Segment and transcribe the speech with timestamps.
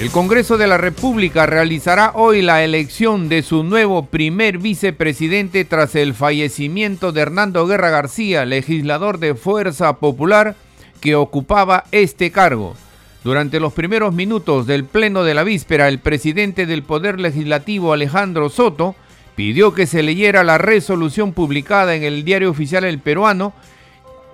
[0.00, 5.94] El Congreso de la República realizará hoy la elección de su nuevo primer vicepresidente tras
[5.94, 10.56] el fallecimiento de Hernando Guerra García, legislador de Fuerza Popular,
[11.02, 12.76] que ocupaba este cargo.
[13.24, 18.48] Durante los primeros minutos del pleno de la víspera, el presidente del Poder Legislativo, Alejandro
[18.48, 18.96] Soto,
[19.36, 23.52] pidió que se leyera la resolución publicada en el diario oficial El Peruano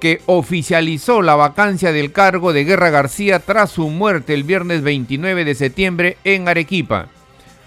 [0.00, 5.44] que oficializó la vacancia del cargo de Guerra García tras su muerte el viernes 29
[5.44, 7.08] de septiembre en Arequipa.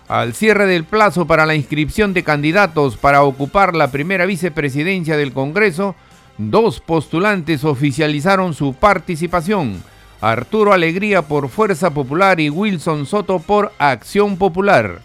[0.08, 5.34] Al cierre del plazo para la inscripción de candidatos para ocupar la primera vicepresidencia del
[5.34, 5.96] Congreso,
[6.38, 9.84] dos postulantes oficializaron su participación.
[10.22, 15.02] Arturo Alegría por Fuerza Popular y Wilson Soto por Acción Popular.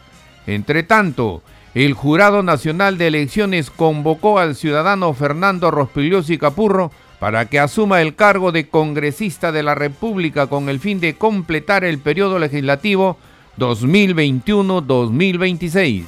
[0.47, 1.43] Entre tanto,
[1.75, 6.91] el Jurado Nacional de Elecciones convocó al ciudadano Fernando Rospigliosi Capurro
[7.25, 11.83] para que asuma el cargo de congresista de la República con el fin de completar
[11.83, 13.17] el periodo legislativo
[13.57, 16.05] 2021-2026.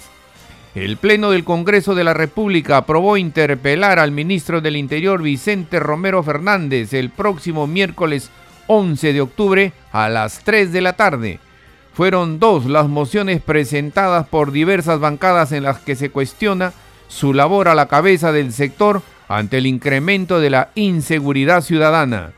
[0.74, 6.22] El Pleno del Congreso de la República aprobó interpelar al ministro del Interior Vicente Romero
[6.22, 8.30] Fernández el próximo miércoles
[8.66, 11.40] 11 de octubre a las 3 de la tarde.
[11.94, 16.74] Fueron dos las mociones presentadas por diversas bancadas en las que se cuestiona
[17.08, 22.32] su labor a la cabeza del sector ante el incremento de la inseguridad ciudadana.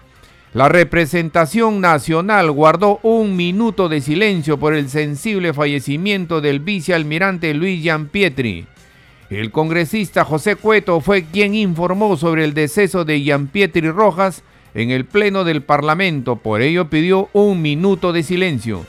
[0.54, 7.86] La representación nacional guardó un minuto de silencio por el sensible fallecimiento del vicealmirante Luis
[8.10, 8.66] Pietri.
[9.28, 14.42] El congresista José Cueto fue quien informó sobre el deceso de Pietri Rojas
[14.74, 18.86] en el Pleno del Parlamento, por ello pidió un minuto de silencio.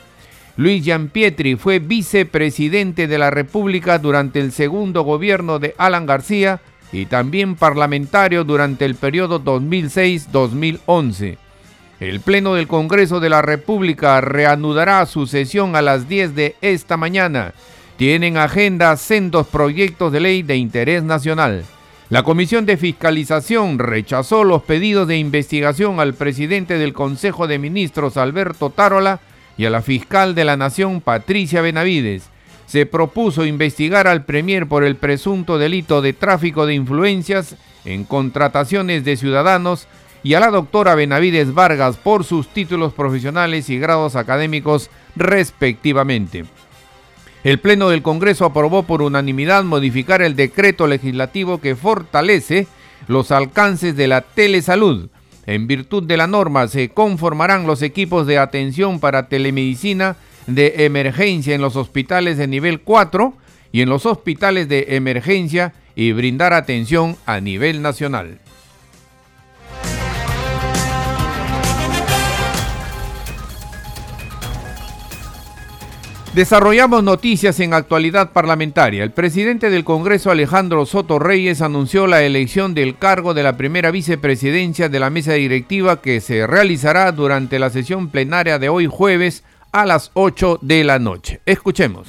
[0.56, 6.60] Luis Pietri fue vicepresidente de la República durante el segundo gobierno de Alan García
[6.92, 11.38] y también parlamentario durante el periodo 2006-2011.
[12.00, 16.96] El Pleno del Congreso de la República reanudará su sesión a las 10 de esta
[16.96, 17.52] mañana.
[17.96, 21.64] Tienen agenda sendos proyectos de ley de interés nacional.
[22.08, 28.16] La Comisión de Fiscalización rechazó los pedidos de investigación al presidente del Consejo de Ministros,
[28.16, 29.20] Alberto Tarola,
[29.56, 32.30] y a la fiscal de la Nación, Patricia Benavides
[32.70, 39.04] se propuso investigar al Premier por el presunto delito de tráfico de influencias en contrataciones
[39.04, 39.88] de ciudadanos
[40.22, 46.44] y a la doctora Benavides Vargas por sus títulos profesionales y grados académicos respectivamente.
[47.42, 52.68] El Pleno del Congreso aprobó por unanimidad modificar el decreto legislativo que fortalece
[53.08, 55.08] los alcances de la telesalud.
[55.44, 60.14] En virtud de la norma se conformarán los equipos de atención para telemedicina
[60.54, 63.34] de emergencia en los hospitales de nivel 4
[63.72, 68.38] y en los hospitales de emergencia y brindar atención a nivel nacional.
[76.34, 79.02] Desarrollamos noticias en actualidad parlamentaria.
[79.02, 83.90] El presidente del Congreso, Alejandro Soto Reyes, anunció la elección del cargo de la primera
[83.90, 89.42] vicepresidencia de la mesa directiva que se realizará durante la sesión plenaria de hoy jueves
[89.72, 91.40] a las 8 de la noche.
[91.46, 92.08] Escuchemos.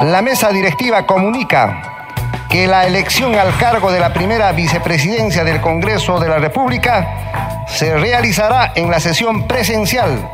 [0.00, 2.06] La mesa directiva comunica
[2.50, 7.96] que la elección al cargo de la primera vicepresidencia del Congreso de la República se
[7.96, 10.28] realizará en la sesión presencial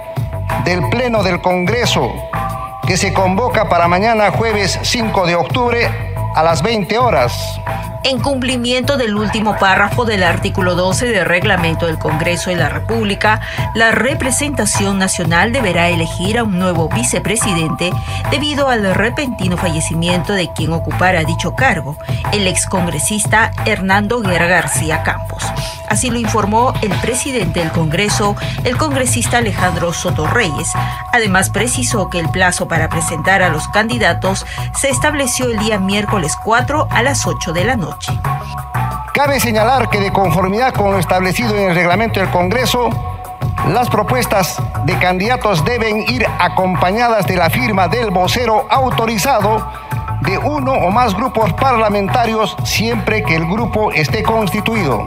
[0.65, 2.13] del Pleno del Congreso
[2.87, 7.33] que se convoca para mañana jueves 5 de octubre a las 20 horas
[8.05, 13.41] en cumplimiento del último párrafo del artículo 12 del reglamento del Congreso de la República,
[13.75, 17.91] la representación nacional deberá elegir a un nuevo vicepresidente
[18.31, 21.99] debido al repentino fallecimiento de quien ocupara dicho cargo,
[22.33, 25.45] el excongresista Hernando Guerra García Campos.
[25.89, 30.73] Así lo informó el presidente del Congreso, el congresista Alejandro Soto Reyes.
[31.13, 36.37] Además, precisó que el plazo para presentar a los candidatos se estableció el día miércoles
[36.45, 38.13] 4 a las 8 de la noche.
[39.15, 42.91] Cabe señalar que de conformidad con lo establecido en el reglamento del Congreso,
[43.69, 49.71] las propuestas de candidatos deben ir acompañadas de la firma del vocero autorizado
[50.23, 55.07] de uno o más grupos parlamentarios siempre que el grupo esté constituido.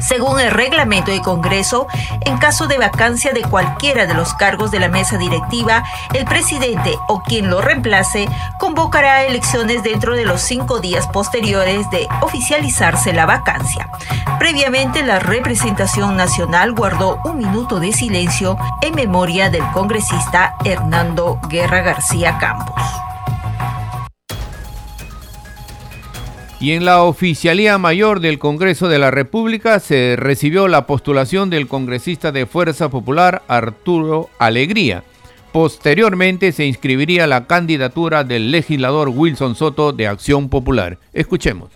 [0.00, 1.86] Según el reglamento del Congreso,
[2.22, 6.96] en caso de vacancia de cualquiera de los cargos de la mesa directiva, el presidente
[7.08, 13.26] o quien lo reemplace convocará elecciones dentro de los cinco días posteriores de oficializarse la
[13.26, 13.88] vacancia.
[14.38, 21.82] Previamente, la representación nacional guardó un minuto de silencio en memoria del congresista Hernando Guerra
[21.82, 23.09] García Campos.
[26.60, 31.66] Y en la Oficialía Mayor del Congreso de la República se recibió la postulación del
[31.66, 35.02] congresista de Fuerza Popular Arturo Alegría.
[35.52, 40.98] Posteriormente se inscribiría la candidatura del legislador Wilson Soto de Acción Popular.
[41.14, 41.70] Escuchemos.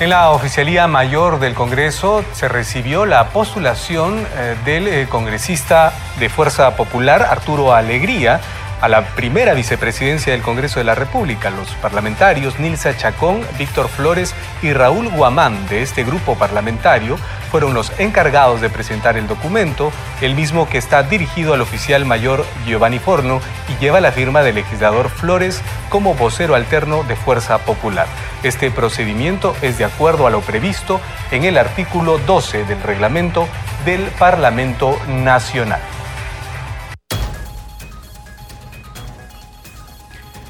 [0.00, 6.28] En la Oficialía Mayor del Congreso se recibió la postulación eh, del eh, congresista de
[6.28, 8.40] Fuerza Popular Arturo Alegría
[8.80, 11.50] a la primera vicepresidencia del Congreso de la República.
[11.50, 17.18] Los parlamentarios Nilsa Chacón, Víctor Flores y Raúl Guamán de este grupo parlamentario
[17.50, 19.90] fueron los encargados de presentar el documento,
[20.20, 24.56] el mismo que está dirigido al oficial mayor Giovanni Forno y lleva la firma del
[24.56, 28.06] legislador Flores como vocero alterno de Fuerza Popular.
[28.42, 31.00] Este procedimiento es de acuerdo a lo previsto
[31.30, 33.48] en el artículo 12 del reglamento
[33.84, 35.80] del Parlamento Nacional.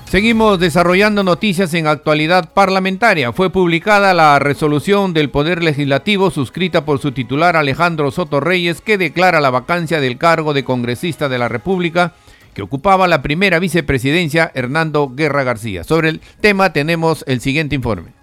[0.09, 3.31] Seguimos desarrollando noticias en actualidad parlamentaria.
[3.35, 8.97] Fue publicada la resolución del Poder Legislativo suscrita por su titular Alejandro Soto Reyes que
[8.97, 12.15] declara la vacancia del cargo de congresista de la República
[12.55, 15.85] que ocupaba la primera vicepresidencia Hernando Guerra García.
[15.85, 18.18] Sobre el tema tenemos el siguiente informe.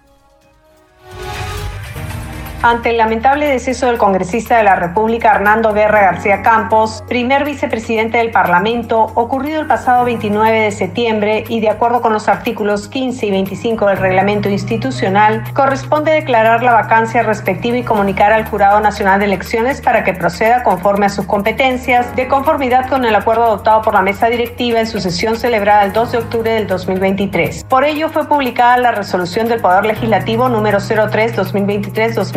[2.62, 8.18] Ante el lamentable deceso del congresista de la República Hernando Guerra García Campos, primer vicepresidente
[8.18, 13.26] del Parlamento, ocurrido el pasado 29 de septiembre y de acuerdo con los artículos 15
[13.26, 19.20] y 25 del reglamento institucional, corresponde declarar la vacancia respectiva y comunicar al Jurado Nacional
[19.20, 23.82] de Elecciones para que proceda conforme a sus competencias, de conformidad con el acuerdo adoptado
[23.82, 27.64] por la mesa directiva en su sesión celebrada el 2 de octubre del 2023.
[27.64, 30.80] Por ello fue publicada la resolución del Poder Legislativo número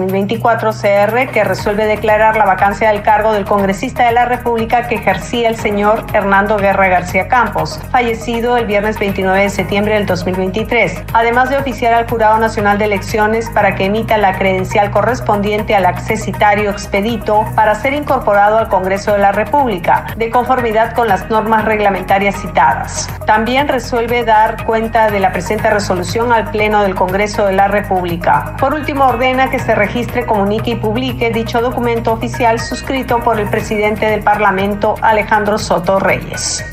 [0.10, 4.96] 03-2023-2023 24CR que resuelve declarar la vacancia del cargo del congresista de la República que
[4.96, 11.04] ejercía el señor Hernando Guerra García Campos, fallecido el viernes 29 de septiembre del 2023,
[11.14, 15.86] además de oficiar al Jurado Nacional de Elecciones para que emita la credencial correspondiente al
[15.86, 21.66] accesitario expedito para ser incorporado al Congreso de la República, de conformidad con las normas
[21.66, 23.10] reglamentarias citadas.
[23.26, 28.56] También resuelve dar cuenta de la presente resolución al Pleno del Congreso de la República.
[28.60, 33.50] Por último, ordena que se registre comunique y publique dicho documento oficial suscrito por el
[33.50, 36.64] presidente del Parlamento, Alejandro Soto Reyes.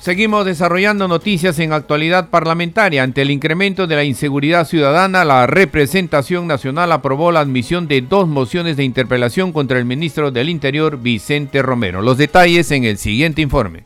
[0.00, 3.02] Seguimos desarrollando noticias en actualidad parlamentaria.
[3.02, 8.26] Ante el incremento de la inseguridad ciudadana, la representación nacional aprobó la admisión de dos
[8.26, 12.00] mociones de interpelación contra el ministro del Interior, Vicente Romero.
[12.00, 13.84] Los detalles en el siguiente informe.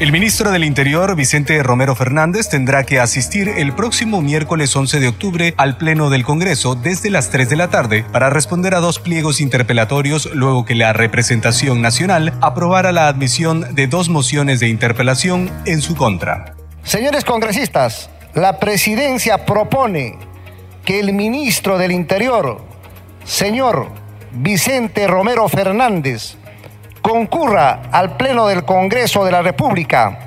[0.00, 5.06] El ministro del Interior, Vicente Romero Fernández, tendrá que asistir el próximo miércoles 11 de
[5.06, 8.98] octubre al Pleno del Congreso desde las 3 de la tarde para responder a dos
[8.98, 15.48] pliegos interpelatorios luego que la representación nacional aprobara la admisión de dos mociones de interpelación
[15.64, 16.56] en su contra.
[16.82, 20.18] Señores congresistas, la presidencia propone
[20.84, 22.60] que el ministro del Interior,
[23.24, 23.90] señor
[24.32, 26.36] Vicente Romero Fernández,
[27.04, 30.18] concurra al Pleno del Congreso de la República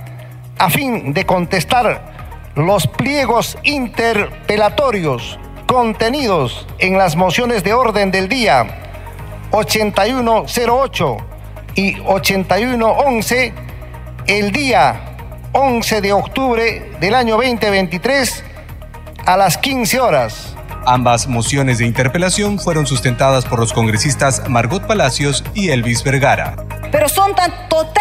[0.60, 8.68] a fin de contestar los pliegos interpelatorios contenidos en las mociones de orden del día
[9.50, 11.18] 8108
[11.74, 13.54] y 8111
[14.28, 15.02] el día
[15.54, 18.44] 11 de octubre del año 2023
[19.26, 20.57] a las 15 horas.
[20.90, 26.56] Ambas mociones de interpelación fueron sustentadas por los congresistas Margot Palacios y Elvis Vergara.
[26.94, 27.97] Pero son tan totalmente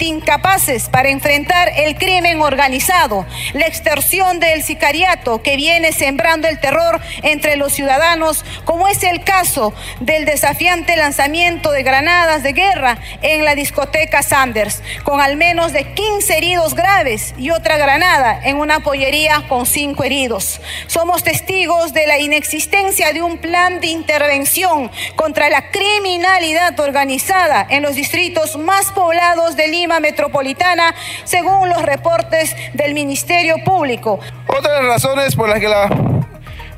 [0.00, 7.00] incapaces para enfrentar el crimen organizado, la extorsión del sicariato que viene sembrando el terror
[7.22, 13.44] entre los ciudadanos, como es el caso del desafiante lanzamiento de granadas de guerra en
[13.44, 18.80] la discoteca Sanders, con al menos de 15 heridos graves y otra granada en una
[18.80, 20.60] pollería con 5 heridos.
[20.86, 27.82] Somos testigos de la inexistencia de un plan de intervención contra la criminalidad organizada en
[27.82, 34.20] los distritos más poblados de Lima metropolitana, según los reportes del Ministerio Público.
[34.46, 35.88] Otra de las razones por las que la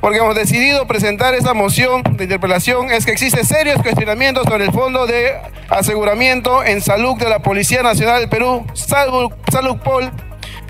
[0.00, 4.72] porque hemos decidido presentar esta moción de interpelación es que existe serios cuestionamientos sobre el
[4.72, 5.34] fondo de
[5.68, 10.10] aseguramiento en salud de la Policía Nacional del Perú, Salud, Salud Pol,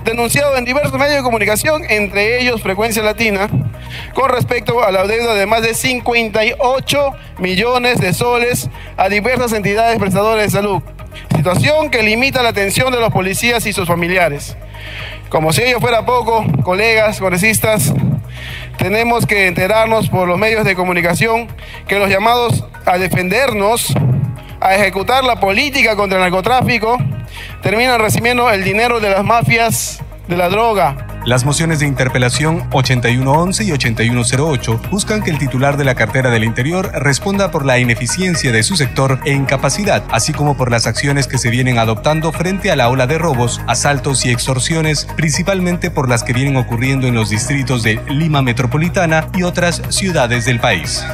[0.04, 3.48] denunciado en diversos medios de comunicación, entre ellos Frecuencia Latina,
[4.14, 9.98] con respecto a la deuda de más de 58 millones de soles a diversas entidades
[9.98, 10.82] prestadoras de salud,
[11.34, 14.56] situación que limita la atención de los policías y sus familiares.
[15.28, 17.94] Como si ello fuera poco, colegas, congresistas,
[18.78, 21.48] tenemos que enterarnos por los medios de comunicación
[21.86, 23.92] que los llamados a defendernos,
[24.60, 26.98] a ejecutar la política contra el narcotráfico,
[27.62, 33.64] terminan recibiendo el dinero de las mafias de la droga, las mociones de interpelación 8111
[33.64, 38.52] y 8108 buscan que el titular de la cartera del Interior responda por la ineficiencia
[38.52, 42.70] de su sector e incapacidad, así como por las acciones que se vienen adoptando frente
[42.70, 47.14] a la ola de robos, asaltos y extorsiones, principalmente por las que vienen ocurriendo en
[47.14, 51.04] los distritos de Lima Metropolitana y otras ciudades del país.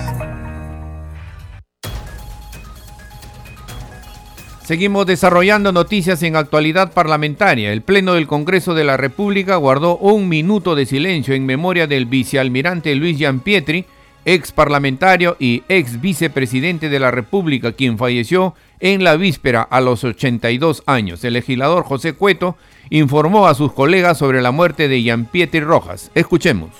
[4.67, 7.71] Seguimos desarrollando noticias en actualidad parlamentaria.
[7.71, 12.07] El Pleno del Congreso de la República guardó un minuto de silencio en memoria del
[12.07, 13.85] vicealmirante Luis Pietri,
[14.25, 20.03] ex parlamentario y ex vicepresidente de la República, quien falleció en la víspera a los
[20.03, 21.23] 82 años.
[21.23, 22.57] El legislador José Cueto
[22.91, 26.11] informó a sus colegas sobre la muerte de Pietri Rojas.
[26.17, 26.71] Escuchemos.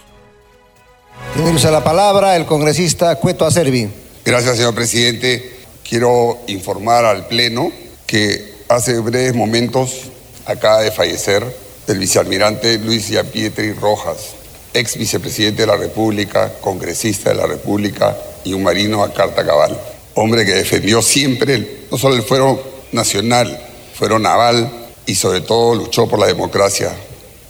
[1.35, 3.89] Tiene la palabra el congresista Cueto Acervi.
[4.25, 5.56] Gracias, señor presidente.
[5.89, 7.71] Quiero informar al Pleno
[8.07, 10.11] que hace breves momentos
[10.45, 11.45] acaba de fallecer
[11.87, 14.35] el vicealmirante Luis Pietri Rojas,
[14.75, 19.81] ex vicepresidente de la República, congresista de la República y un marino a carta cabal.
[20.15, 23.57] Hombre que defendió siempre no solo el fuero nacional,
[23.95, 24.69] fuero naval
[25.07, 26.93] y sobre todo luchó por la democracia.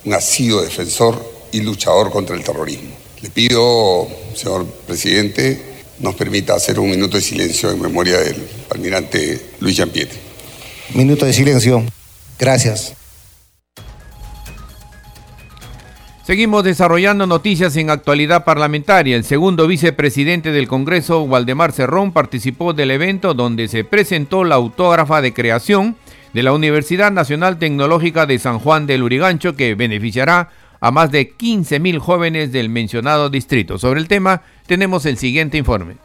[0.04, 1.18] Un asido defensor
[1.52, 2.90] y luchador contra el terrorismo.
[3.22, 8.36] Le pido, señor presidente, nos permita hacer un minuto de silencio en memoria del
[8.70, 10.18] almirante Luis Pietri.
[10.94, 11.82] Minuto de silencio.
[12.38, 12.94] Gracias.
[16.26, 19.14] Seguimos desarrollando noticias en actualidad parlamentaria.
[19.14, 25.20] El segundo vicepresidente del Congreso, Waldemar Cerrón, participó del evento donde se presentó la autógrafa
[25.20, 25.96] de creación
[26.32, 30.50] de la Universidad Nacional Tecnológica de San Juan del Urigancho que beneficiará
[30.86, 33.76] a más de 15.000 jóvenes del mencionado distrito.
[33.76, 35.96] Sobre el tema tenemos el siguiente informe.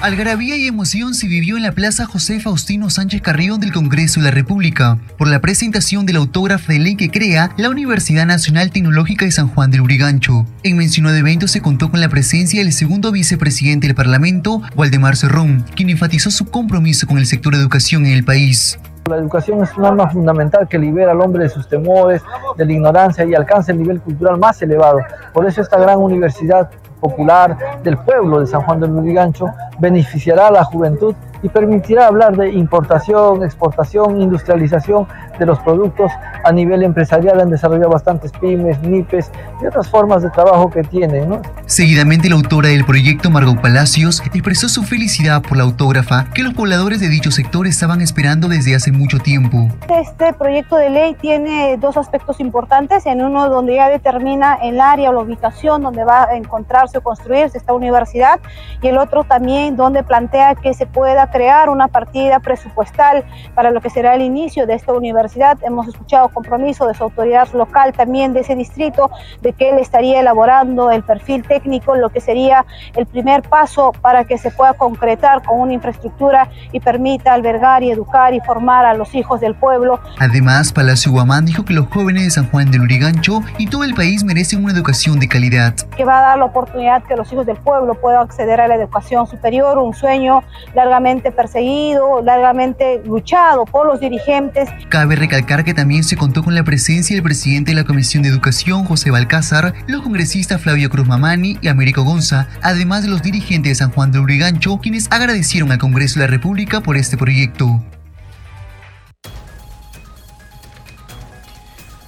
[0.00, 4.26] Algarabía y emoción se vivió en la Plaza José Faustino Sánchez Carrión del Congreso de
[4.26, 9.24] la República por la presentación del autógrafo de ley que crea la Universidad Nacional Tecnológica
[9.24, 10.46] de San Juan del Urigancho.
[10.62, 15.64] En mencionado evento se contó con la presencia del segundo vicepresidente del Parlamento, Waldemar Cerrón,
[15.74, 18.78] quien enfatizó su compromiso con el sector de educación en el país.
[19.10, 22.22] La educación es un arma fundamental que libera al hombre de sus temores,
[22.56, 25.00] de la ignorancia y alcanza el nivel cultural más elevado.
[25.34, 26.70] Por eso esta gran universidad
[27.00, 31.14] popular del pueblo de San Juan de Lurigancho beneficiará a la juventud
[31.44, 35.06] y permitirá hablar de importación, exportación, industrialización
[35.38, 36.10] de los productos
[36.42, 37.38] a nivel empresarial.
[37.38, 39.30] Han desarrollado bastantes pymes, MIPES
[39.62, 41.28] y otras formas de trabajo que tienen.
[41.28, 41.42] ¿no?
[41.66, 46.54] Seguidamente, la autora del proyecto, Margot Palacios, expresó su felicidad por la autógrafa que los
[46.54, 49.68] pobladores de dicho sector estaban esperando desde hace mucho tiempo.
[49.94, 53.04] Este proyecto de ley tiene dos aspectos importantes.
[53.04, 57.00] En uno, donde ya determina el área o la ubicación donde va a encontrarse o
[57.02, 58.40] construirse esta universidad,
[58.80, 63.24] y el otro también, donde plantea que se pueda crear una partida presupuestal
[63.56, 65.58] para lo que será el inicio de esta universidad.
[65.64, 69.10] Hemos escuchado compromiso de su autoridad local también de ese distrito,
[69.42, 72.64] de que él estaría elaborando el perfil técnico, lo que sería
[72.94, 77.90] el primer paso para que se pueda concretar con una infraestructura y permita albergar y
[77.90, 79.98] educar y formar a los hijos del pueblo.
[80.20, 83.94] Además, Palacio Guamán dijo que los jóvenes de San Juan del Urigancho y todo el
[83.94, 85.74] país merecen una educación de calidad.
[85.96, 88.76] Que va a dar la oportunidad que los hijos del pueblo puedan acceder a la
[88.76, 90.44] educación superior, un sueño
[90.76, 94.68] largamente perseguido, largamente luchado por los dirigentes.
[94.88, 98.28] Cabe recalcar que también se contó con la presencia del presidente de la Comisión de
[98.28, 103.70] Educación, José Balcázar, los congresistas Flavio Cruz Mamani y Américo Gonza, además de los dirigentes
[103.70, 107.82] de San Juan de Urigancho, quienes agradecieron al Congreso de la República por este proyecto.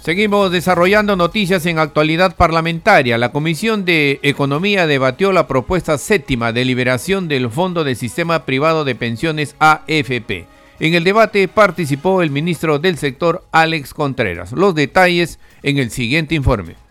[0.06, 3.18] Seguimos desarrollando noticias en actualidad parlamentaria.
[3.18, 8.84] La Comisión de Economía debatió la propuesta séptima de liberación del Fondo de Sistema Privado
[8.84, 10.46] de Pensiones AFP.
[10.78, 14.52] En el debate participó el ministro del sector Alex Contreras.
[14.52, 16.85] Los detalles en el siguiente informe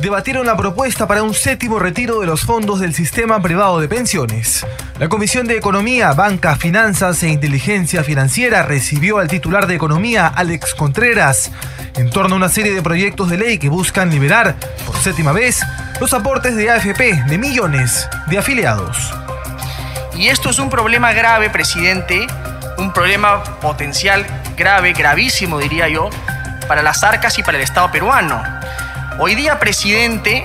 [0.00, 4.66] debatieron la propuesta para un séptimo retiro de los fondos del sistema privado de pensiones.
[4.98, 10.74] La Comisión de Economía, Banca, Finanzas e Inteligencia Financiera recibió al titular de Economía, Alex
[10.74, 11.50] Contreras,
[11.96, 15.60] en torno a una serie de proyectos de ley que buscan liberar, por séptima vez,
[16.00, 19.12] los aportes de AFP de millones de afiliados.
[20.14, 22.26] Y esto es un problema grave, presidente,
[22.76, 24.26] un problema potencial
[24.56, 26.10] grave, gravísimo diría yo,
[26.66, 28.57] para las arcas y para el Estado peruano.
[29.20, 30.44] Hoy día, presidente,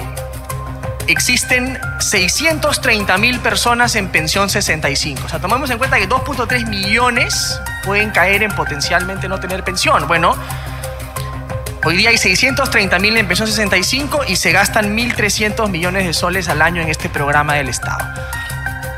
[1.06, 5.22] existen 630 mil personas en pensión 65.
[5.25, 10.08] O sea, tomamos en cuenta que 2.3 millones pueden caer en potencialmente no tener pensión.
[10.08, 10.36] Bueno,
[11.84, 16.50] hoy día hay 630 mil en pensión 65 y se gastan 1.300 millones de soles
[16.50, 18.03] al año en este programa del Estado.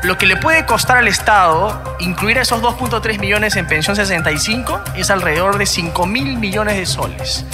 [0.04, 5.10] Lo que le puede costar al Estado incluir esos 2.3 millones en pensión 65 es
[5.10, 7.44] alrededor de 5 mil millones de soles.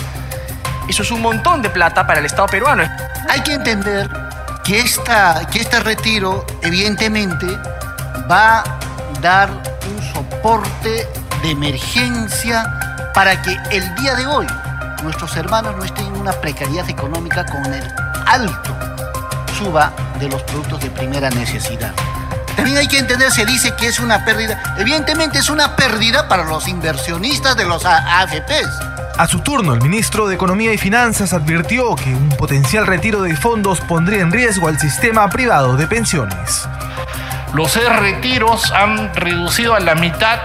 [0.88, 2.84] Eso es un montón de plata para el Estado peruano.
[3.28, 4.08] Hay que entender
[4.64, 7.46] que, esta, que este retiro evidentemente
[8.30, 8.64] va a
[9.20, 11.08] dar un soporte
[11.42, 14.46] de emergencia para que el día de hoy
[15.02, 17.82] nuestros hermanos no estén en una precariedad económica con el
[18.26, 18.76] alto
[19.58, 21.92] suba de los productos de primera necesidad.
[22.56, 24.74] También hay que entender, se dice que es una pérdida.
[24.78, 28.91] Evidentemente es una pérdida para los inversionistas de los AFPs.
[29.18, 33.36] A su turno, el ministro de Economía y Finanzas advirtió que un potencial retiro de
[33.36, 36.66] fondos pondría en riesgo al sistema privado de pensiones.
[37.52, 40.40] Los retiros han reducido a la mitad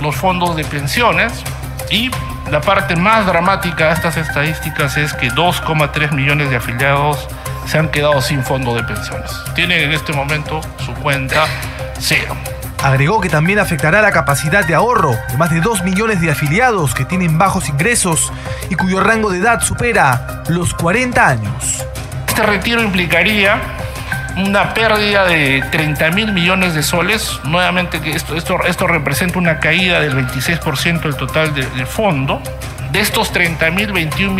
[0.00, 1.32] los fondos de pensiones
[1.88, 2.10] y
[2.50, 7.28] la parte más dramática de estas estadísticas es que 2,3 millones de afiliados
[7.66, 9.30] se han quedado sin fondo de pensiones.
[9.54, 11.46] Tienen en este momento su cuenta
[11.98, 12.36] cero.
[12.84, 16.94] Agregó que también afectará la capacidad de ahorro de más de 2 millones de afiliados
[16.94, 18.30] que tienen bajos ingresos
[18.68, 21.82] y cuyo rango de edad supera los 40 años.
[22.28, 23.58] Este retiro implicaría
[24.36, 27.40] una pérdida de 30 mil millones de soles.
[27.44, 32.42] Nuevamente, esto, esto, representa una caída del 26% del total del fondo.
[32.92, 34.34] De estos 30 mil, 21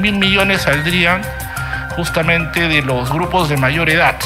[0.00, 1.22] mil millones saldrían
[1.94, 4.16] justamente de los grupos de mayor edad.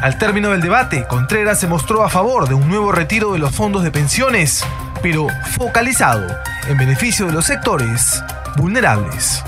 [0.00, 3.52] Al término del debate, Contreras se mostró a favor de un nuevo retiro de los
[3.52, 4.64] fondos de pensiones,
[5.02, 5.26] pero
[5.56, 6.24] focalizado
[6.68, 8.22] en beneficio de los sectores
[8.56, 9.42] vulnerables.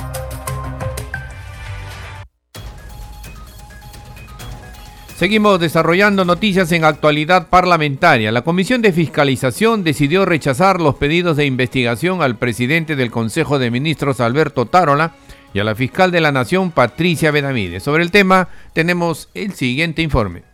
[5.16, 8.32] Seguimos desarrollando noticias en actualidad parlamentaria.
[8.32, 13.70] La Comisión de Fiscalización decidió rechazar los pedidos de investigación al presidente del Consejo de
[13.70, 15.12] Ministros, Alberto Tarola,
[15.52, 17.82] y a la fiscal de la Nación, Patricia Benavides.
[17.82, 20.49] Sobre el tema tenemos el siguiente informe.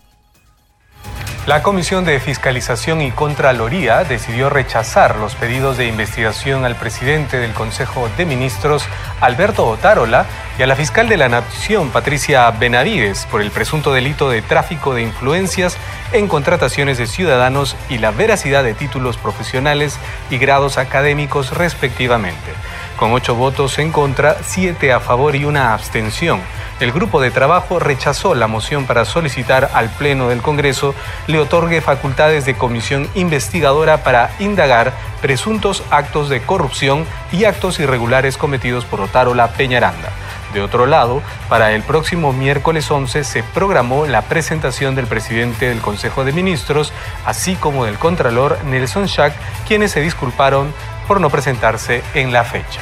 [1.47, 7.53] La Comisión de Fiscalización y Contraloría decidió rechazar los pedidos de investigación al presidente del
[7.53, 8.85] Consejo de Ministros,
[9.21, 10.27] Alberto Otárola,
[10.59, 14.93] y a la fiscal de la Nación, Patricia Benavides, por el presunto delito de tráfico
[14.93, 15.77] de influencias
[16.13, 19.99] en contrataciones de ciudadanos y la veracidad de títulos profesionales
[20.31, 22.55] y grados académicos respectivamente.
[22.97, 26.41] Con ocho votos en contra, siete a favor y una abstención
[26.79, 30.95] el grupo de trabajo rechazó la moción para solicitar al Pleno del Congreso
[31.27, 38.37] le otorgue facultades de comisión investigadora para indagar presuntos actos de corrupción y actos irregulares
[38.37, 40.11] cometidos por Otárola Peñaranda.
[40.53, 45.81] De otro lado, para el próximo miércoles 11 se programó la presentación del presidente del
[45.81, 46.93] Consejo de Ministros,
[47.25, 49.35] así como del Contralor Nelson Schack,
[49.67, 50.73] quienes se disculparon
[51.07, 52.81] por no presentarse en la fecha.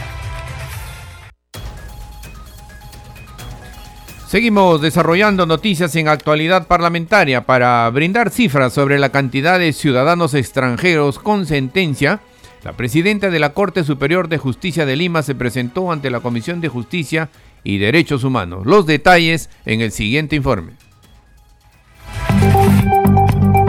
[4.35, 11.21] Seguimos desarrollando noticias en actualidad parlamentaria para brindar cifras sobre la cantidad de ciudadanos extranjeros
[11.21, 12.21] con sentencia.
[12.65, 16.61] La presidenta de la Corte Superior de Justicia de Lima se presentó ante la Comisión
[16.61, 17.29] de Justicia
[17.63, 18.67] y Derechos Humanos.
[18.67, 20.73] Los detalles en el siguiente informe.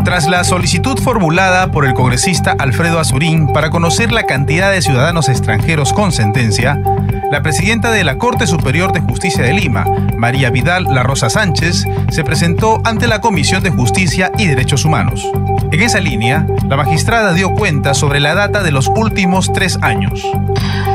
[0.06, 5.30] Tras la solicitud formulada por el congresista Alfredo Azurín para conocer la cantidad de ciudadanos
[5.30, 6.80] extranjeros con sentencia,
[7.32, 9.84] la presidenta de la Corte Superior de Justicia de Lima,
[10.16, 15.26] María Vidal La Rosa Sánchez, se presentó ante la Comisión de Justicia y Derechos Humanos.
[15.72, 20.22] En esa línea, la magistrada dio cuenta sobre la data de los últimos tres años.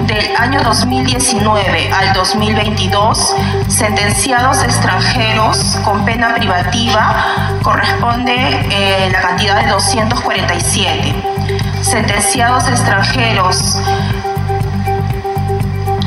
[0.07, 3.35] Del año 2019 al 2022,
[3.69, 8.35] sentenciados extranjeros con pena privativa corresponde
[8.71, 11.15] eh, la cantidad de 247.
[11.83, 13.77] Sentenciados extranjeros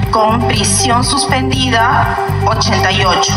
[0.09, 3.33] con prisión suspendida 88,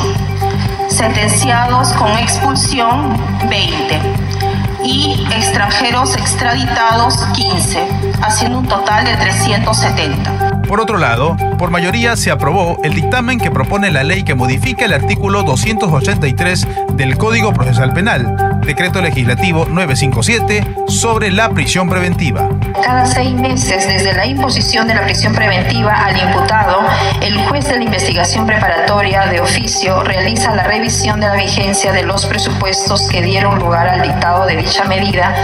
[0.88, 3.16] sentenciados con expulsión
[3.48, 4.45] 20
[4.86, 7.88] y extranjeros extraditados 15,
[8.22, 10.62] haciendo un total de 370.
[10.68, 14.84] Por otro lado, por mayoría se aprobó el dictamen que propone la ley que modifica
[14.84, 22.48] el artículo 283 del Código Procesal Penal, Decreto Legislativo 957 sobre la prisión preventiva.
[22.82, 26.80] Cada seis meses desde la imposición de la prisión preventiva al imputado,
[27.22, 32.02] el juez de la investigación preparatoria de oficio realiza la revisión de la vigencia de
[32.02, 35.34] los presupuestos que dieron lugar al dictado de dicha medida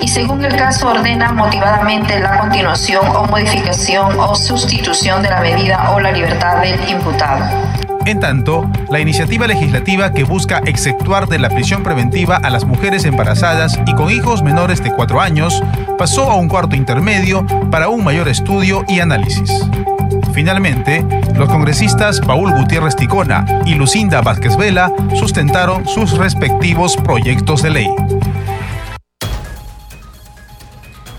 [0.00, 5.92] y según el caso ordena motivadamente la continuación o modificación o sustitución de la medida
[5.92, 7.44] o la libertad del imputado.
[8.04, 13.04] En tanto, la iniciativa legislativa que busca exceptuar de la prisión preventiva a las mujeres
[13.04, 15.62] embarazadas y con hijos menores de 4 años
[15.98, 19.50] pasó a un cuarto intermedio para un mayor estudio y análisis.
[20.32, 27.70] Finalmente, los congresistas Paul Gutiérrez Ticona y Lucinda Vázquez Vela sustentaron sus respectivos proyectos de
[27.70, 27.88] ley.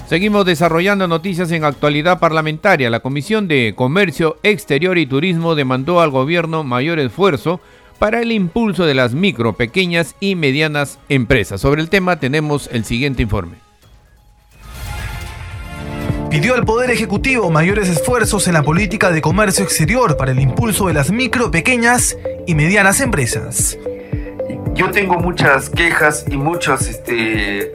[0.07, 2.89] Seguimos desarrollando noticias en actualidad parlamentaria.
[2.89, 7.61] La Comisión de Comercio Exterior y Turismo demandó al gobierno mayor esfuerzo
[7.99, 11.61] para el impulso de las micro, pequeñas y medianas empresas.
[11.61, 13.55] Sobre el tema tenemos el siguiente informe.
[16.29, 20.87] Pidió al Poder Ejecutivo mayores esfuerzos en la política de comercio exterior para el impulso
[20.87, 23.77] de las micro, pequeñas y medianas empresas.
[24.73, 27.71] Yo tengo muchas quejas y muchas este,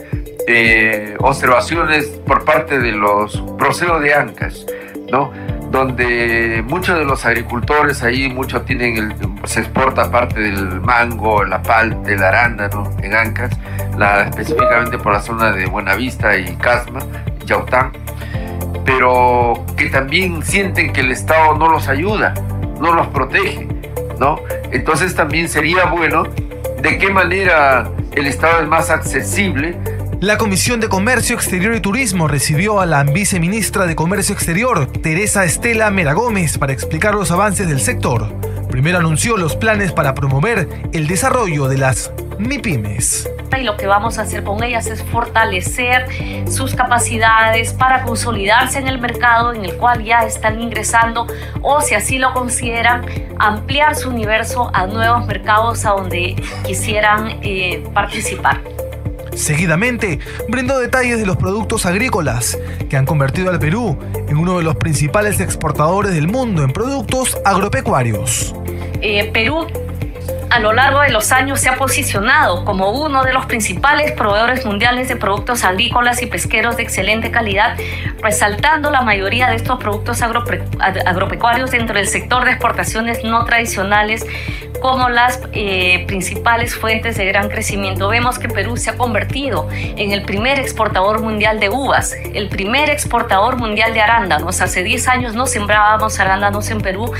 [0.50, 4.64] eh, observaciones por parte de los procesos de ANCAS,
[5.12, 5.30] ¿no?
[5.70, 11.60] donde muchos de los agricultores ahí, mucho tienen el, se exporta parte del mango, la
[11.60, 13.50] palta, el arándano en Ancas,
[13.98, 17.00] la, específicamente por la zona de Buenavista y Casma,
[17.44, 17.92] Yaután,
[18.86, 22.32] pero que también sienten que el Estado no los ayuda,
[22.80, 23.68] no los protege,
[24.18, 24.40] ¿no?
[24.70, 26.22] Entonces también sería bueno
[26.80, 29.76] de qué manera el Estado es más accesible
[30.20, 35.44] la Comisión de Comercio Exterior y Turismo recibió a la viceministra de Comercio Exterior, Teresa
[35.44, 38.34] Estela Mera Gómez, para explicar los avances del sector.
[38.68, 43.30] Primero anunció los planes para promover el desarrollo de las MIPIMES.
[43.56, 46.06] Y lo que vamos a hacer con ellas es fortalecer
[46.50, 51.26] sus capacidades para consolidarse en el mercado en el cual ya están ingresando
[51.62, 53.06] o si así lo consideran,
[53.38, 58.60] ampliar su universo a nuevos mercados a donde quisieran eh, participar.
[59.38, 62.58] Seguidamente, brindó detalles de los productos agrícolas
[62.90, 63.96] que han convertido al Perú
[64.28, 68.54] en uno de los principales exportadores del mundo en productos agropecuarios.
[69.00, 69.66] Eh, Perú
[70.50, 74.64] a lo largo de los años se ha posicionado como uno de los principales proveedores
[74.64, 77.76] mundiales de productos agrícolas y pesqueros de excelente calidad,
[78.22, 84.26] resaltando la mayoría de estos productos agropecuarios dentro del sector de exportaciones no tradicionales
[84.80, 88.08] como las eh, principales fuentes de gran crecimiento.
[88.08, 92.90] Vemos que Perú se ha convertido en el primer exportador mundial de uvas, el primer
[92.90, 94.60] exportador mundial de arándanos.
[94.60, 97.12] Hace 10 años no sembrábamos arándanos en Perú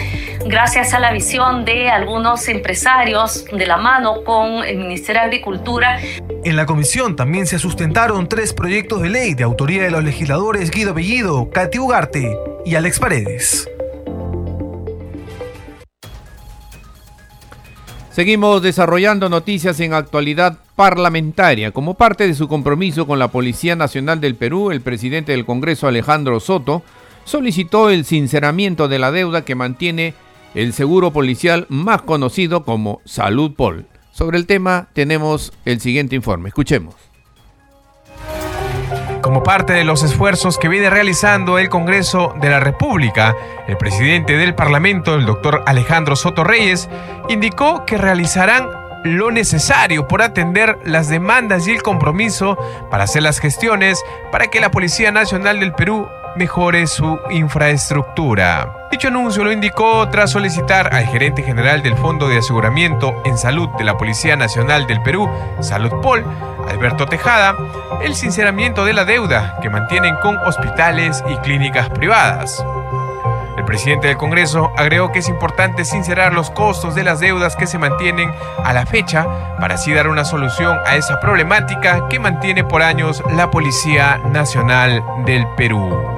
[0.46, 5.98] gracias a la visión de algunos empresarios de la mano con el Ministerio de Agricultura.
[6.44, 10.70] En la comisión también se sustentaron tres proyectos de ley de autoría de los legisladores
[10.70, 13.68] Guido Bellido, Katy Ugarte y Alex Paredes.
[18.10, 21.70] Seguimos desarrollando noticias en actualidad parlamentaria.
[21.70, 25.86] Como parte de su compromiso con la Policía Nacional del Perú, el presidente del Congreso
[25.86, 26.82] Alejandro Soto
[27.24, 30.14] solicitó el sinceramiento de la deuda que mantiene
[30.54, 33.86] el seguro policial más conocido como Salud Pol.
[34.10, 36.48] Sobre el tema tenemos el siguiente informe.
[36.48, 37.07] Escuchemos.
[39.22, 43.34] Como parte de los esfuerzos que viene realizando el Congreso de la República,
[43.66, 46.88] el presidente del Parlamento, el doctor Alejandro Soto Reyes,
[47.28, 48.68] indicó que realizarán
[49.04, 52.56] lo necesario por atender las demandas y el compromiso
[52.90, 58.86] para hacer las gestiones para que la Policía Nacional del Perú mejore su infraestructura.
[58.92, 63.68] Dicho anuncio lo indicó tras solicitar al gerente general del Fondo de Aseguramiento en Salud
[63.76, 65.28] de la Policía Nacional del Perú,
[65.60, 66.24] Salud Pol,
[66.68, 67.56] Alberto Tejada,
[68.02, 72.64] el sinceramiento de la deuda que mantienen con hospitales y clínicas privadas.
[73.56, 77.66] El presidente del Congreso agregó que es importante sincerar los costos de las deudas que
[77.66, 78.32] se mantienen
[78.64, 79.26] a la fecha
[79.58, 85.02] para así dar una solución a esa problemática que mantiene por años la Policía Nacional
[85.26, 86.17] del Perú.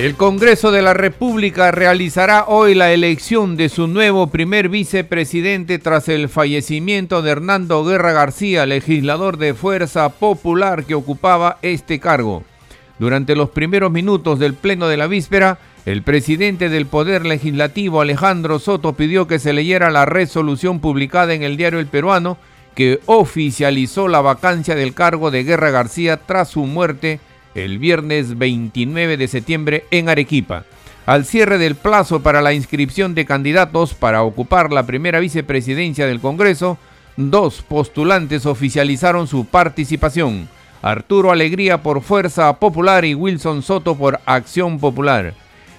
[0.00, 6.08] El Congreso de la República realizará hoy la elección de su nuevo primer vicepresidente tras
[6.08, 12.44] el fallecimiento de Hernando Guerra García, legislador de Fuerza Popular que ocupaba este cargo.
[12.98, 18.58] Durante los primeros minutos del pleno de la víspera, el presidente del Poder Legislativo, Alejandro
[18.58, 22.38] Soto, pidió que se leyera la resolución publicada en el diario El Peruano
[22.74, 27.20] que oficializó la vacancia del cargo de Guerra García tras su muerte
[27.54, 30.64] el viernes 29 de septiembre en Arequipa.
[31.06, 36.20] Al cierre del plazo para la inscripción de candidatos para ocupar la primera vicepresidencia del
[36.20, 36.78] Congreso,
[37.16, 40.48] dos postulantes oficializaron su participación.
[40.82, 45.34] Arturo Alegría por Fuerza Popular y Wilson Soto por Acción Popular.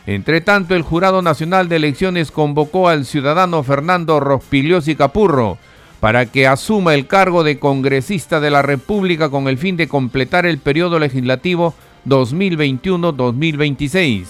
[0.05, 5.57] Entre tanto, el Jurado Nacional de Elecciones convocó al ciudadano Fernando Rospiliosi Capurro
[6.01, 10.47] para que asuma el cargo de congresista de la República con el fin de completar
[10.47, 11.75] el periodo legislativo
[12.07, 14.25] 2021-2026.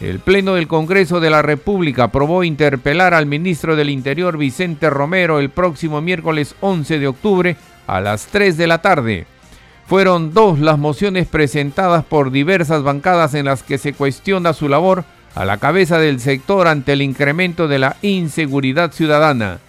[0.00, 5.40] El Pleno del Congreso de la República aprobó interpelar al ministro del Interior Vicente Romero
[5.40, 9.26] el próximo miércoles 11 de octubre a las 3 de la tarde.
[9.86, 15.04] Fueron dos las mociones presentadas por diversas bancadas en las que se cuestiona su labor
[15.34, 19.60] a la cabeza del sector ante el incremento de la inseguridad ciudadana.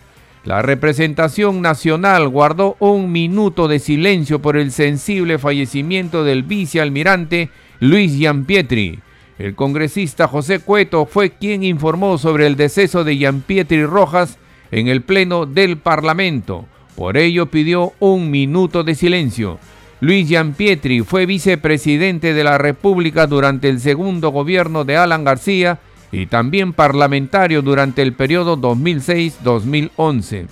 [0.45, 7.49] La representación nacional guardó un minuto de silencio por el sensible fallecimiento del vicealmirante
[7.79, 8.99] Luis Gianpietri.
[9.37, 14.37] El congresista José Cueto fue quien informó sobre el deceso de Gianpietri Rojas
[14.71, 16.65] en el Pleno del Parlamento.
[16.95, 19.59] Por ello pidió un minuto de silencio.
[20.01, 25.79] Luis Gianpietri fue vicepresidente de la República durante el segundo gobierno de Alan García
[26.11, 30.47] y también parlamentario durante el periodo 2006-2011.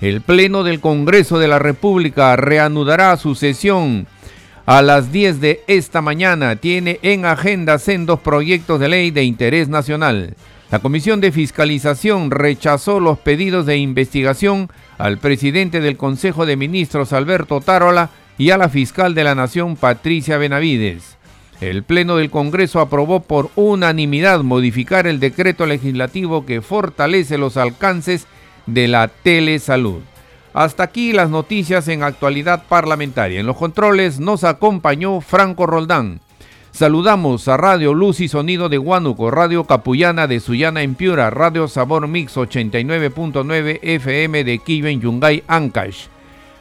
[0.00, 4.06] El Pleno del Congreso de la República reanudará su sesión
[4.64, 6.56] a las 10 de esta mañana.
[6.56, 10.36] Tiene en agenda sendos proyectos de ley de interés nacional.
[10.70, 17.12] La Comisión de Fiscalización rechazó los pedidos de investigación al presidente del Consejo de Ministros
[17.12, 21.18] Alberto Tarola y a la fiscal de la Nación Patricia Benavides.
[21.60, 28.26] El Pleno del Congreso aprobó por unanimidad modificar el decreto legislativo que fortalece los alcances
[28.66, 30.00] de la telesalud.
[30.54, 33.40] Hasta aquí las noticias en actualidad parlamentaria.
[33.40, 36.20] En los controles nos acompañó Franco Roldán.
[36.72, 41.68] Saludamos a Radio Luz y Sonido de Huánuco, Radio Capullana de Sullana en Piura, Radio
[41.68, 46.06] Sabor Mix 89.9 FM de Quillo Yungay, Ancash.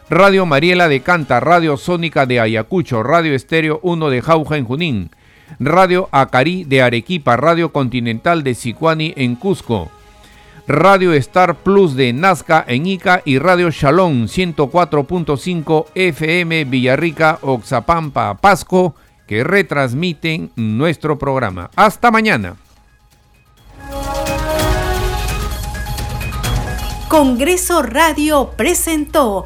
[0.09, 5.11] Radio Mariela de Canta, Radio Sónica de Ayacucho, Radio Estéreo 1 de Jauja en Junín,
[5.59, 9.91] Radio Acarí de Arequipa, Radio Continental de Sicuani en Cusco,
[10.67, 18.95] Radio Star Plus de Nazca en Ica y Radio Shalom 104.5 FM Villarrica, Oxapampa, Pasco,
[19.27, 21.69] que retransmiten nuestro programa.
[21.75, 22.55] Hasta mañana.
[27.07, 29.45] Congreso Radio presentó